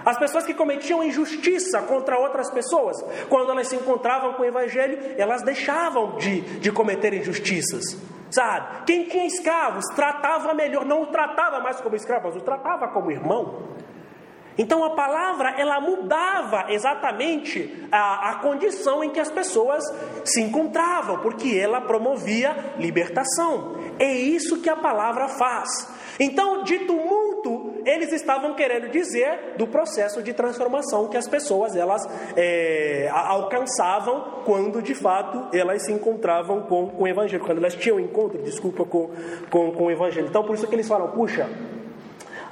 [0.05, 4.97] As pessoas que cometiam injustiça contra outras pessoas, quando elas se encontravam com o Evangelho,
[5.17, 7.97] elas deixavam de, de cometer injustiças.
[8.29, 8.85] Sabe?
[8.87, 13.11] Quem tinha escravos tratava melhor, não o tratava mais como escravo, mas o tratava como
[13.11, 13.73] irmão.
[14.57, 19.83] Então a palavra ela mudava exatamente a, a condição em que as pessoas
[20.23, 23.75] se encontravam, porque ela promovia libertação.
[23.99, 25.69] É isso que a palavra faz.
[26.19, 27.22] Então, de tumulto,
[27.85, 32.01] eles estavam querendo dizer do processo de transformação que as pessoas elas
[32.35, 37.99] é, alcançavam quando de fato elas se encontravam com, com o Evangelho, quando elas tinham
[37.99, 39.09] encontro, desculpa, com,
[39.49, 40.27] com, com o Evangelho.
[40.27, 41.49] Então, por isso que eles falam, puxa,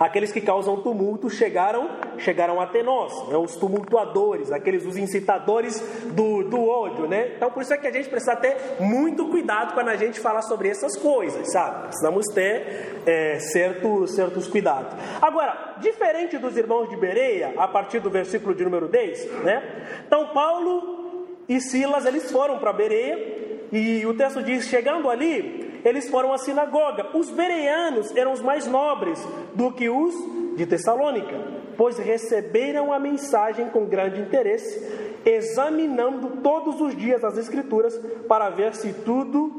[0.02, 1.88] aqueles que causam tumulto chegaram,
[2.18, 3.38] chegaram até nós, né?
[3.38, 5.80] os tumultuadores, aqueles os incitadores
[6.14, 7.34] do, do ódio, né?
[7.38, 10.42] Então por isso é que a gente precisa ter muito cuidado quando a gente fala
[10.42, 11.88] sobre essas coisas, sabe?
[11.90, 14.92] Precisamos ter é, certos, certos cuidados.
[15.22, 20.02] Agora, diferente dos irmãos de Bereia, a partir do versículo de número 10, né?
[20.08, 26.10] Então Paulo e Silas eles foram para Bereia E o texto diz: chegando ali, eles
[26.10, 27.08] foram à sinagoga.
[27.14, 29.20] Os bereanos eram os mais nobres
[29.54, 30.14] do que os
[30.56, 31.36] de Tessalônica,
[31.78, 38.76] pois receberam a mensagem com grande interesse, examinando todos os dias as Escrituras para ver
[38.76, 39.52] se tudo,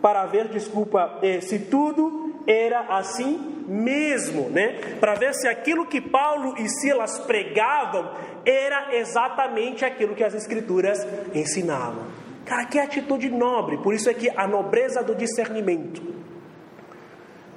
[0.00, 4.78] para ver, desculpa, eh, se tudo era assim mesmo, né?
[5.00, 8.10] Para ver se aquilo que Paulo e Silas pregavam
[8.44, 12.21] era exatamente aquilo que as Escrituras ensinavam.
[12.44, 16.02] Cara, que atitude nobre, por isso é que a nobreza do discernimento.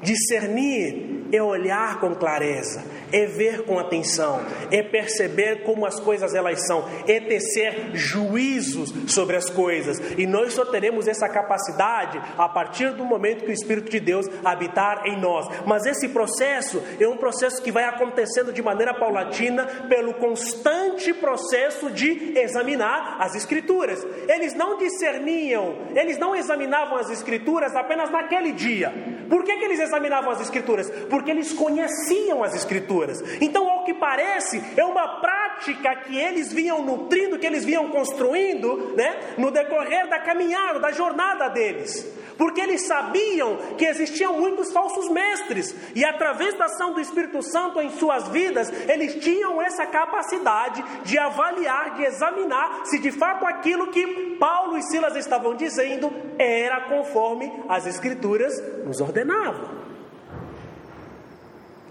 [0.02, 6.66] Discernir é olhar com clareza, é ver com atenção, é perceber como as coisas elas
[6.66, 10.00] são, é tecer juízos sobre as coisas.
[10.18, 14.26] E nós só teremos essa capacidade a partir do momento que o Espírito de Deus
[14.44, 15.48] habitar em nós.
[15.66, 21.90] Mas esse processo é um processo que vai acontecendo de maneira paulatina pelo constante processo
[21.92, 24.06] de examinar as Escrituras.
[24.28, 28.94] Eles não discerniam, eles não examinavam as Escrituras apenas naquele dia.
[29.30, 30.90] Por que, que eles examinavam as Escrituras?
[31.16, 33.24] Porque eles conheciam as Escrituras.
[33.40, 38.94] Então, ao que parece, é uma prática que eles vinham nutrindo, que eles vinham construindo,
[38.98, 42.06] né, no decorrer da caminhada, da jornada deles.
[42.38, 47.80] Porque eles sabiam que existiam muitos falsos mestres, e através da ação do Espírito Santo
[47.80, 53.88] em suas vidas, eles tinham essa capacidade de avaliar, de examinar se de fato aquilo
[53.88, 59.95] que Paulo e Silas estavam dizendo era conforme as Escrituras nos ordenavam.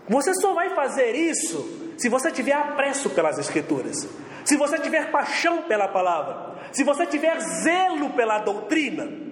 [0.08, 4.08] Você só vai fazer isso se você tiver apreço pelas Escrituras,
[4.44, 9.24] se você tiver paixão pela palavra, se você tiver zelo pela doutrina.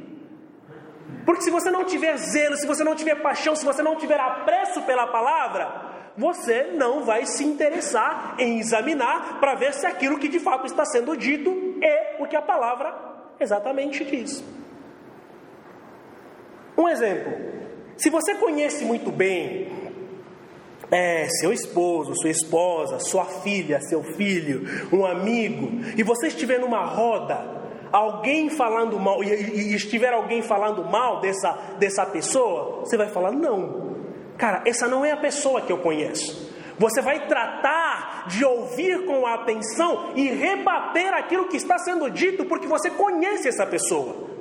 [1.26, 4.18] Porque se você não tiver zelo, se você não tiver paixão, se você não tiver
[4.18, 10.28] apreço pela palavra, você não vai se interessar em examinar para ver se aquilo que
[10.28, 12.94] de fato está sendo dito é o que a palavra
[13.38, 14.42] exatamente diz.
[16.76, 17.32] Um exemplo:
[17.96, 19.81] se você conhece muito bem
[20.92, 26.84] é, seu esposo, sua esposa, sua filha, seu filho, um amigo, e você estiver numa
[26.84, 32.98] roda, alguém falando mal, e, e, e estiver alguém falando mal dessa, dessa pessoa, você
[32.98, 33.96] vai falar: não,
[34.36, 36.52] cara, essa não é a pessoa que eu conheço.
[36.78, 42.66] Você vai tratar de ouvir com atenção e rebater aquilo que está sendo dito, porque
[42.66, 44.31] você conhece essa pessoa.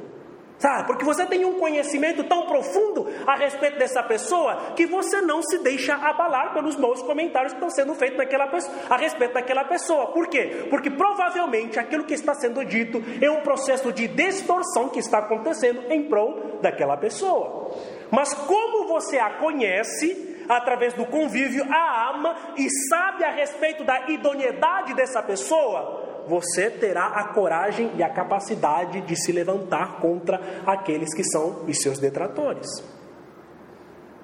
[0.62, 0.86] Sabe?
[0.86, 5.58] Porque você tem um conhecimento tão profundo a respeito dessa pessoa que você não se
[5.58, 10.12] deixa abalar pelos maus comentários que estão sendo feitos naquela pessoa, a respeito daquela pessoa.
[10.13, 10.67] Por quê?
[10.69, 15.82] Porque provavelmente aquilo que está sendo dito é um processo de distorção que está acontecendo
[15.91, 17.71] em prol daquela pessoa.
[18.12, 24.08] Mas como você a conhece, através do convívio, a ama e sabe a respeito da
[24.10, 31.14] idoneidade dessa pessoa, você terá a coragem e a capacidade de se levantar contra aqueles
[31.14, 32.68] que são os seus detratores.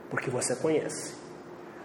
[0.09, 1.13] Porque você conhece,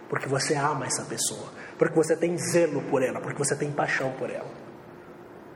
[0.09, 4.11] porque você ama essa pessoa, porque você tem zelo por ela, porque você tem paixão
[4.11, 4.63] por ela.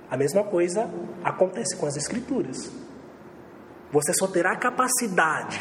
[0.09, 0.89] A mesma coisa
[1.23, 2.71] acontece com as Escrituras.
[3.91, 5.59] Você só terá capacidade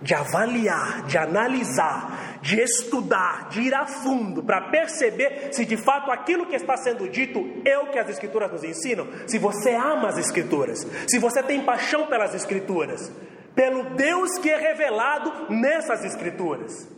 [0.00, 6.10] de avaliar, de analisar, de estudar, de ir a fundo para perceber se de fato
[6.10, 9.06] aquilo que está sendo dito é o que as Escrituras nos ensinam.
[9.26, 13.12] Se você ama as Escrituras, se você tem paixão pelas Escrituras,
[13.54, 16.88] pelo Deus que é revelado nessas Escrituras,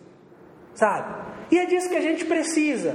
[0.74, 1.30] sabe?
[1.50, 2.94] E é disso que a gente precisa,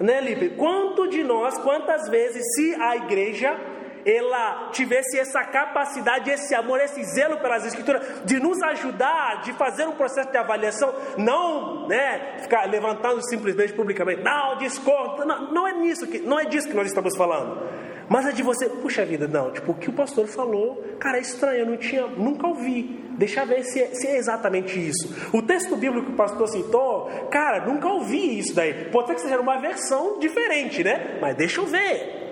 [0.00, 0.56] né, Lipe?
[0.56, 3.75] Quanto de nós, quantas vezes, se a igreja
[4.06, 9.88] ela tivesse essa capacidade, esse amor, esse zelo pelas escrituras, de nos ajudar, de fazer
[9.88, 15.72] um processo de avaliação, não, né, ficar levantando simplesmente publicamente, não, discordo, não, não é
[15.72, 17.66] nisso que, não é disso que nós estamos falando.
[18.08, 21.20] Mas é de você, puxa vida, não, tipo, o que o pastor falou, cara, é
[21.20, 23.04] estranho, eu não tinha, nunca ouvi.
[23.18, 25.12] Deixa eu ver se é, se é exatamente isso.
[25.32, 28.90] O texto bíblico que o pastor citou, cara, nunca ouvi isso daí.
[28.92, 31.18] Pode ser que seja uma versão diferente, né?
[31.20, 32.25] Mas deixa eu ver.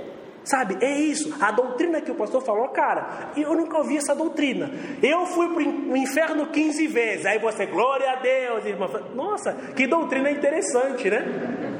[0.44, 1.34] Sabe, é isso.
[1.40, 4.70] A doutrina que o pastor falou, cara, eu nunca ouvi essa doutrina.
[5.02, 7.26] Eu fui para o inferno 15 vezes.
[7.26, 8.88] Aí você, glória a Deus, irmã.
[9.14, 11.74] Nossa, que doutrina interessante, né?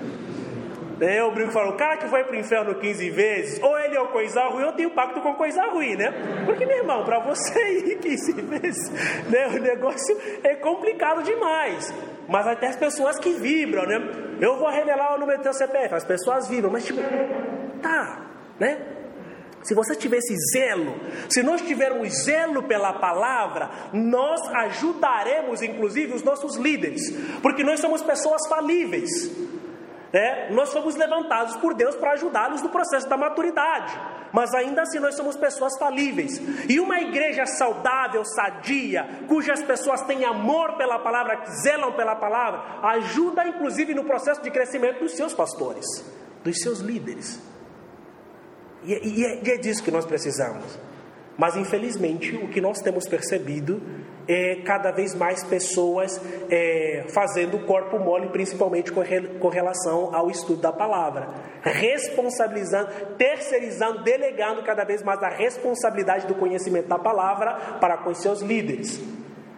[1.00, 3.79] É, eu brinco e falo, o cara que foi para o inferno 15 vezes, ou
[3.79, 6.12] ele é o coisa ruim, ou tem um pacto com coisa ruim, né?
[6.46, 8.90] Porque, meu irmão, para você ir 15 vezes,
[9.29, 11.93] né, o negócio é complicado demais.
[12.28, 13.99] Mas até as pessoas que vibram, né?
[14.41, 17.01] Eu vou revelar o número do teu CPF, as pessoas vibram, mas tipo,
[17.82, 18.24] tá,
[18.59, 18.94] né?
[19.64, 20.94] Se você tivesse zelo,
[21.30, 27.00] se nós tivermos zelo pela palavra, nós ajudaremos inclusive os nossos líderes,
[27.40, 29.11] porque nós somos pessoas falíveis.
[30.12, 33.98] É, nós fomos levantados por Deus para ajudá-los no processo da maturidade,
[34.32, 36.40] mas ainda assim nós somos pessoas falíveis.
[36.68, 42.62] E uma igreja saudável, sadia, cujas pessoas têm amor pela palavra, que zelam pela palavra,
[42.90, 45.86] ajuda inclusive no processo de crescimento dos seus pastores,
[46.44, 47.53] dos seus líderes.
[48.85, 50.78] E, e, é, e é disso que nós precisamos.
[51.37, 53.82] Mas infelizmente o que nós temos percebido
[54.26, 60.14] é cada vez mais pessoas é, fazendo o corpo mole, principalmente com, re, com relação
[60.14, 61.28] ao estudo da palavra,
[61.62, 68.41] responsabilizando, terceirizando, delegando cada vez mais a responsabilidade do conhecimento da palavra para com seus
[68.41, 69.03] líderes.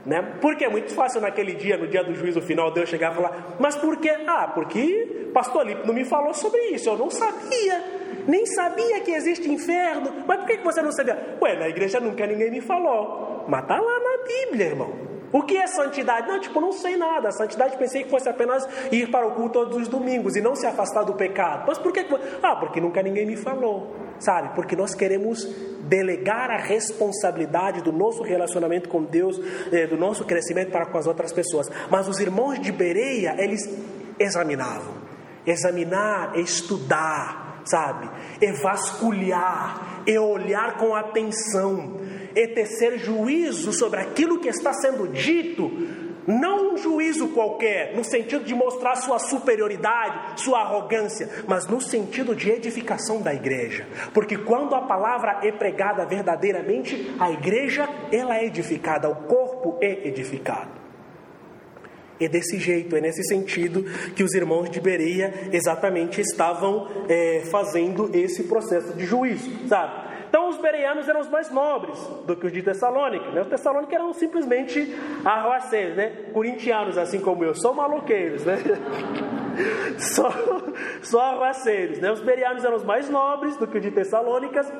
[0.04, 0.36] Né?
[0.40, 3.56] Porque é muito fácil naquele dia, no dia do juízo final, Deus chegar e falar:
[3.58, 4.16] Mas por quê?
[4.26, 7.95] Ah, porque pastor Lipe não me falou sobre isso, eu não sabia
[8.26, 10.24] nem sabia que existe inferno.
[10.26, 11.36] Mas por que você não sabia?
[11.40, 13.44] Ué, na igreja nunca ninguém me falou.
[13.48, 15.06] Mas está lá na Bíblia, irmão.
[15.32, 16.28] O que é santidade?
[16.28, 17.30] Não, tipo, não sei nada.
[17.32, 20.66] Santidade pensei que fosse apenas ir para o culto todos os domingos e não se
[20.66, 21.64] afastar do pecado.
[21.66, 22.06] Mas por que?
[22.42, 23.94] Ah, porque nunca ninguém me falou.
[24.18, 24.54] Sabe?
[24.54, 25.44] Porque nós queremos
[25.82, 29.38] delegar a responsabilidade do nosso relacionamento com Deus,
[29.72, 31.68] eh, do nosso crescimento para com as outras pessoas.
[31.90, 33.68] Mas os irmãos de Bereia, eles
[34.18, 34.94] examinavam.
[35.46, 38.08] Examinar, estudar, sabe?
[38.40, 42.00] É vasculhar, é olhar com atenção,
[42.34, 45.70] é tecer juízo sobre aquilo que está sendo dito,
[46.26, 52.34] não um juízo qualquer, no sentido de mostrar sua superioridade, sua arrogância, mas no sentido
[52.34, 53.86] de edificação da igreja.
[54.12, 60.08] Porque quando a palavra é pregada verdadeiramente, a igreja ela é edificada, o corpo é
[60.08, 60.75] edificado.
[62.20, 68.10] É desse jeito, é nesse sentido que os irmãos de Bereia exatamente estavam é, fazendo
[68.14, 70.05] esse processo de juízo, sabe?
[70.36, 73.30] Então os bereanos eram os mais nobres do que os de Tessalônica.
[73.30, 73.40] Né?
[73.40, 76.26] Os tessalônicos eram simplesmente arroaceiros, né?
[76.34, 78.58] Corintianos, assim como eu, são maloqueiros, né?
[79.98, 80.30] só,
[81.00, 82.00] só arroaceiros.
[82.00, 82.12] Né?
[82.12, 84.70] Os bereanos eram os mais nobres do que os de Tessalônicas,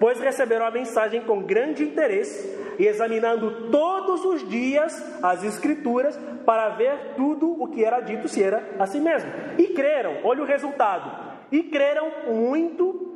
[0.00, 6.70] pois receberam a mensagem com grande interesse e examinando todos os dias as escrituras para
[6.70, 9.30] ver tudo o que era dito se era assim mesmo.
[9.58, 11.08] E creram, olha o resultado.
[11.52, 13.13] E creram muito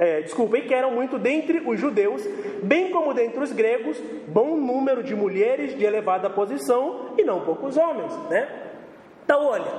[0.00, 2.26] é, desculpa, e que eram muito dentre os judeus,
[2.62, 7.76] bem como dentre os gregos, bom número de mulheres de elevada posição e não poucos
[7.76, 8.48] homens, né?
[9.22, 9.70] Então, olha,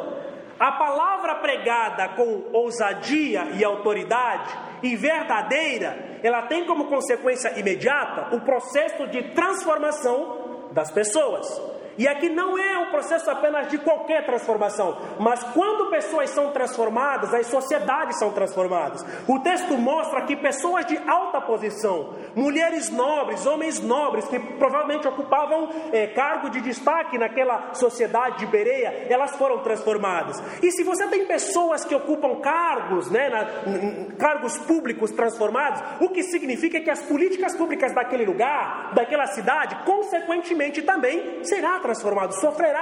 [0.60, 8.42] a palavra pregada com ousadia e autoridade e verdadeira, ela tem como consequência imediata o
[8.42, 11.60] processo de transformação das pessoas.
[11.98, 17.48] E aqui não é processo apenas de qualquer transformação, mas quando pessoas são transformadas, as
[17.48, 19.04] sociedades são transformadas.
[19.28, 25.70] O texto mostra que pessoas de alta posição, mulheres nobres, homens nobres, que provavelmente ocupavam
[25.92, 30.42] é, cargo de destaque naquela sociedade de Bereia, elas foram transformadas.
[30.62, 36.24] E se você tem pessoas que ocupam cargos, né, na, cargos públicos transformados, o que
[36.24, 42.81] significa que as políticas públicas daquele lugar, daquela cidade, consequentemente também será transformado, sofrerá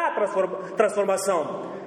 [0.76, 1.79] transformação.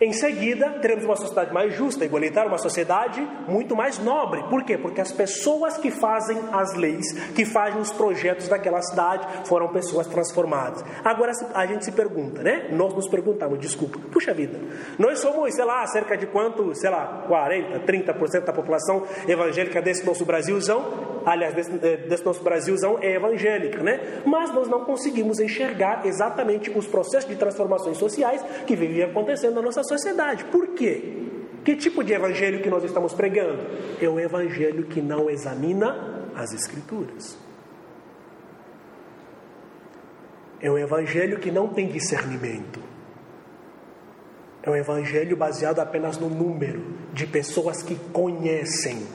[0.00, 4.44] Em seguida, teremos uma sociedade mais justa, igualitária, uma sociedade muito mais nobre.
[4.44, 4.78] Por quê?
[4.78, 10.06] Porque as pessoas que fazem as leis, que fazem os projetos daquela cidade, foram pessoas
[10.06, 10.84] transformadas.
[11.04, 12.68] Agora a gente se pergunta, né?
[12.70, 14.56] Nós nos perguntamos, desculpa, puxa vida,
[14.96, 20.06] nós somos, sei lá, cerca de quanto, sei lá, 40, 30% da população evangélica desse
[20.06, 24.22] nosso Brasilzão aliás, desse, eh, desse nosso Brasilzão é evangélica, né?
[24.24, 29.62] Mas nós não conseguimos enxergar exatamente os processos de transformações sociais que viviam acontecendo na
[29.62, 30.44] nossa sociedade.
[30.44, 31.26] Por quê?
[31.64, 33.62] Que tipo de evangelho que nós estamos pregando?
[34.00, 37.36] É um evangelho que não examina as escrituras.
[40.60, 42.80] É um evangelho que não tem discernimento.
[44.62, 49.06] É um evangelho baseado apenas no número de pessoas que conhecem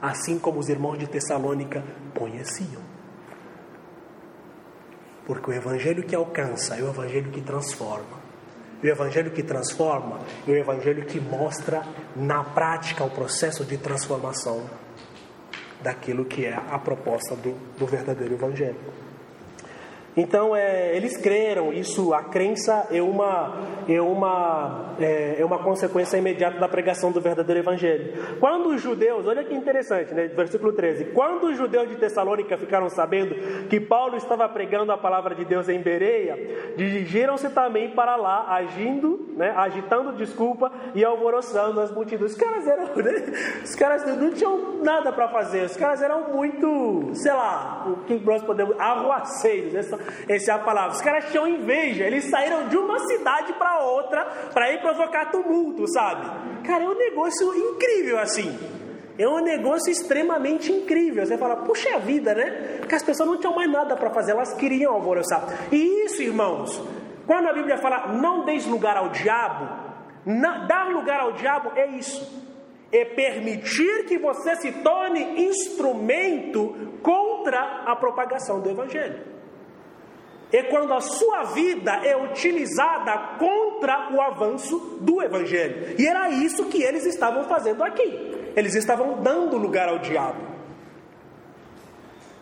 [0.00, 1.84] assim como os irmãos de Tessalônica
[2.18, 2.82] conheciam.
[5.24, 8.21] Porque o evangelho que alcança é o evangelho que transforma.
[8.82, 11.82] O evangelho que transforma é o evangelho que mostra
[12.16, 14.68] na prática o processo de transformação
[15.80, 18.80] daquilo que é a proposta do, do verdadeiro evangelho.
[20.16, 23.56] Então é, eles creram, isso, a crença é uma,
[23.88, 28.12] é, uma, é, é, uma consequência imediata da pregação do verdadeiro evangelho.
[28.38, 32.90] Quando os judeus, olha que interessante, né, versículo 13: quando os judeus de Tessalônica ficaram
[32.90, 33.34] sabendo
[33.68, 39.32] que Paulo estava pregando a palavra de Deus em Bereia, dirigiram-se também para lá, agindo,
[39.34, 42.32] né, agitando desculpa e alvoroçando as multidões.
[42.32, 43.32] Os caras eram, né,
[43.64, 48.14] os caras não tinham nada para fazer, os caras eram muito, sei lá, o que
[48.16, 49.82] nós podemos, arruaceiros, né,
[50.28, 50.92] essa é a palavra.
[50.92, 55.86] Os caras tinham inveja, eles saíram de uma cidade para outra para ir provocar tumulto,
[55.92, 56.26] sabe?
[56.66, 58.58] Cara, é um negócio incrível assim.
[59.18, 61.24] É um negócio extremamente incrível.
[61.24, 62.78] Você fala, puxa vida, né?
[62.78, 65.68] Porque as pessoas não tinham mais nada para fazer, elas queriam alvoroçar.
[65.70, 66.82] E isso, irmãos,
[67.26, 69.68] quando a Bíblia fala não deis lugar ao diabo,
[70.66, 72.42] dar lugar ao diabo é isso.
[72.90, 79.20] É permitir que você se torne instrumento contra a propagação do Evangelho.
[80.52, 85.96] É quando a sua vida é utilizada contra o avanço do Evangelho.
[85.98, 88.52] E era isso que eles estavam fazendo aqui.
[88.54, 90.52] Eles estavam dando lugar ao diabo.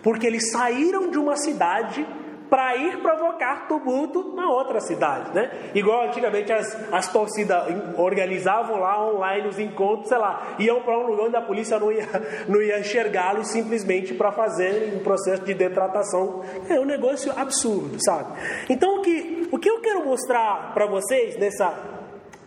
[0.03, 2.05] Porque eles saíram de uma cidade
[2.51, 5.71] para ir provocar tumulto na outra cidade, né?
[5.73, 7.63] Igual antigamente as, as torcidas
[7.97, 11.93] organizavam lá online os encontros, sei lá, iam para um lugar onde a polícia não
[11.93, 12.07] ia,
[12.49, 16.43] não ia enxergá-los simplesmente para fazer um processo de detratação.
[16.69, 18.37] É um negócio absurdo, sabe?
[18.69, 21.73] Então o que, o que eu quero mostrar para vocês nessa,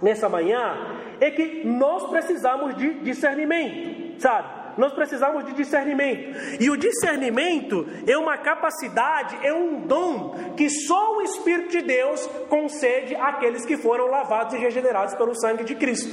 [0.02, 4.63] nessa manhã é que nós precisamos de discernimento, sabe?
[4.78, 6.36] Nós precisamos de discernimento.
[6.60, 12.26] E o discernimento é uma capacidade, é um dom que só o Espírito de Deus
[12.50, 16.10] concede àqueles que foram lavados e regenerados pelo sangue de Cristo.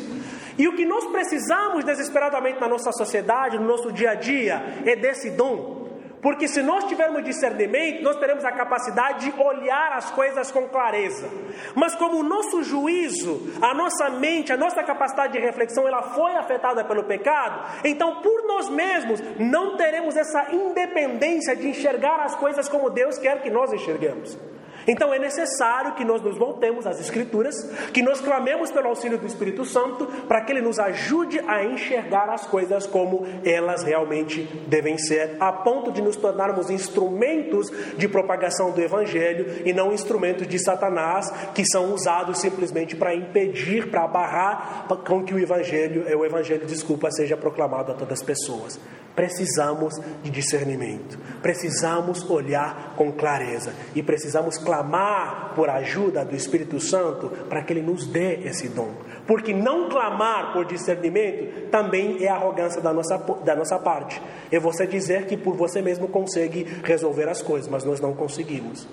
[0.59, 4.95] E o que nós precisamos desesperadamente na nossa sociedade, no nosso dia a dia, é
[4.95, 5.80] desse dom.
[6.23, 11.29] Porque se nós tivermos discernimento, nós teremos a capacidade de olhar as coisas com clareza.
[11.75, 16.37] Mas como o nosso juízo, a nossa mente, a nossa capacidade de reflexão, ela foi
[16.37, 22.69] afetada pelo pecado, então por nós mesmos não teremos essa independência de enxergar as coisas
[22.69, 24.39] como Deus quer que nós enxerguemos.
[24.87, 27.55] Então é necessário que nós nos voltemos às Escrituras,
[27.93, 32.29] que nós clamemos pelo auxílio do Espírito Santo, para que ele nos ajude a enxergar
[32.31, 38.71] as coisas como elas realmente devem ser, a ponto de nos tornarmos instrumentos de propagação
[38.71, 44.87] do Evangelho e não instrumentos de Satanás, que são usados simplesmente para impedir, para barrar
[45.07, 48.79] com que o Evangelho, o Evangelho, desculpa, seja proclamado a todas as pessoas.
[49.21, 57.29] Precisamos de discernimento, precisamos olhar com clareza e precisamos clamar por ajuda do Espírito Santo
[57.47, 58.89] para que ele nos dê esse dom.
[59.27, 64.23] Porque não clamar por discernimento também é arrogância da nossa, da nossa parte.
[64.51, 68.89] É você dizer que por você mesmo consegue resolver as coisas, mas nós não conseguimos.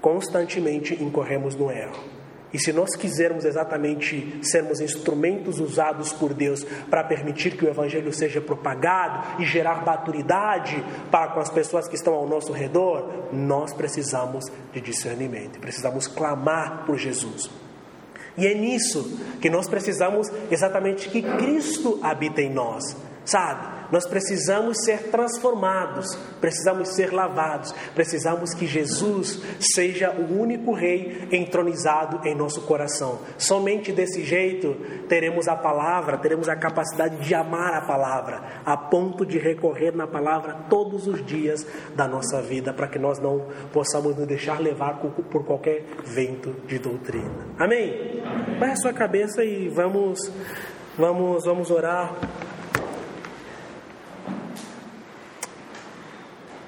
[0.00, 2.19] Constantemente incorremos no erro.
[2.52, 8.12] E se nós quisermos exatamente sermos instrumentos usados por Deus para permitir que o Evangelho
[8.12, 13.72] seja propagado e gerar maturidade para com as pessoas que estão ao nosso redor, nós
[13.72, 17.48] precisamos de discernimento, precisamos clamar por Jesus.
[18.36, 23.79] E é nisso que nós precisamos exatamente que Cristo habita em nós, sabe?
[23.90, 26.06] Nós precisamos ser transformados,
[26.40, 33.18] precisamos ser lavados, precisamos que Jesus seja o único Rei entronizado em nosso coração.
[33.36, 34.74] Somente desse jeito
[35.08, 40.06] teremos a palavra, teremos a capacidade de amar a palavra, a ponto de recorrer na
[40.06, 45.00] palavra todos os dias da nossa vida, para que nós não possamos nos deixar levar
[45.00, 47.48] por qualquer vento de doutrina.
[47.58, 48.22] Amém?
[48.58, 50.30] Baixe a sua cabeça e vamos,
[50.96, 52.14] vamos, vamos orar.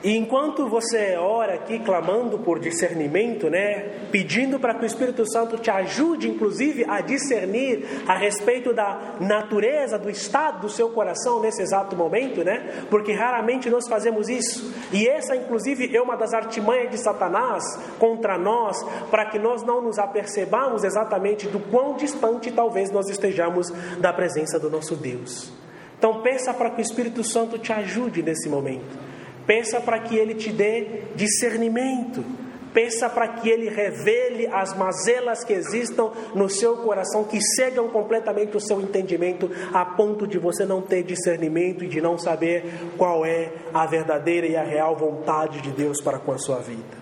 [0.04, 5.56] E enquanto você ora aqui clamando por discernimento, né, pedindo para que o Espírito Santo
[5.58, 11.62] te ajude, inclusive, a discernir a respeito da natureza, do estado do seu coração nesse
[11.62, 14.74] exato momento, né, porque raramente nós fazemos isso.
[14.92, 17.62] E essa, inclusive, é uma das artimanhas de Satanás
[18.00, 23.70] contra nós, para que nós não nos apercebamos exatamente do quão distante talvez nós estejamos
[24.00, 25.52] da presença do nosso Deus.
[25.96, 29.11] Então, peça para que o Espírito Santo te ajude nesse momento.
[29.46, 32.24] Peça para que Ele te dê discernimento.
[32.72, 38.56] Peça para que Ele revele as mazelas que existam no seu coração, que cegam completamente
[38.56, 42.64] o seu entendimento, a ponto de você não ter discernimento e de não saber
[42.96, 47.01] qual é a verdadeira e a real vontade de Deus para com a sua vida.